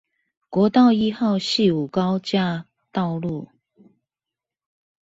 [0.49, 3.49] 國道一號汐五高架道路